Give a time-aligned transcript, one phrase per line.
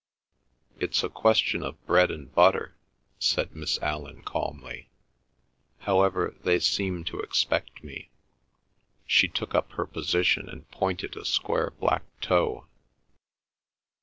[0.79, 2.75] "It's a question of bread and butter,"
[3.19, 4.89] said Miss Allan calmly.
[5.81, 8.09] "However, they seem to expect me."
[9.05, 12.65] She took up her position and pointed a square black toe.